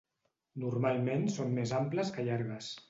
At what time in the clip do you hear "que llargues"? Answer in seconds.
2.19-2.77